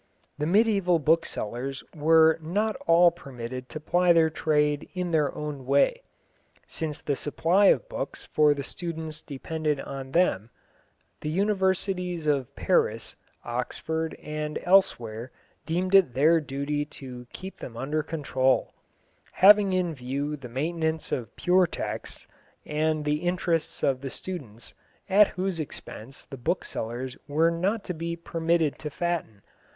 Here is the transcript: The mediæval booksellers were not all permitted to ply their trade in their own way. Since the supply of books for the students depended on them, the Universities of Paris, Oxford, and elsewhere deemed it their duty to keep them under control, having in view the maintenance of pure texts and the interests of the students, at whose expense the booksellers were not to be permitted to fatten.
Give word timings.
The 0.39 0.47
mediæval 0.47 1.05
booksellers 1.05 1.83
were 1.95 2.39
not 2.41 2.75
all 2.87 3.11
permitted 3.11 3.69
to 3.69 3.79
ply 3.79 4.11
their 4.13 4.31
trade 4.31 4.89
in 4.95 5.11
their 5.11 5.31
own 5.35 5.63
way. 5.67 6.01
Since 6.65 7.01
the 7.01 7.15
supply 7.15 7.67
of 7.67 7.87
books 7.87 8.25
for 8.25 8.55
the 8.55 8.63
students 8.63 9.21
depended 9.21 9.79
on 9.79 10.09
them, 10.13 10.49
the 11.21 11.29
Universities 11.29 12.25
of 12.25 12.55
Paris, 12.55 13.15
Oxford, 13.45 14.15
and 14.15 14.57
elsewhere 14.63 15.29
deemed 15.67 15.93
it 15.93 16.15
their 16.15 16.39
duty 16.41 16.83
to 16.85 17.27
keep 17.31 17.59
them 17.59 17.77
under 17.77 18.01
control, 18.01 18.73
having 19.33 19.71
in 19.71 19.93
view 19.93 20.35
the 20.35 20.49
maintenance 20.49 21.11
of 21.11 21.35
pure 21.35 21.67
texts 21.67 22.25
and 22.65 23.05
the 23.05 23.17
interests 23.17 23.83
of 23.83 24.01
the 24.01 24.09
students, 24.09 24.73
at 25.07 25.27
whose 25.37 25.59
expense 25.59 26.23
the 26.25 26.37
booksellers 26.37 27.15
were 27.27 27.51
not 27.51 27.83
to 27.83 27.93
be 27.93 28.15
permitted 28.15 28.79
to 28.79 28.89
fatten. 28.89 29.43